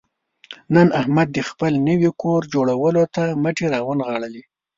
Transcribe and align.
نن 0.75 0.87
احمد 0.99 1.27
د 1.33 1.39
خپل 1.49 1.73
نوي 1.87 2.11
کور 2.21 2.41
جوړولو 2.53 3.03
ته 3.15 3.23
مټې 3.41 3.65
را 3.73 3.79
ونغاړلې. 3.87 4.43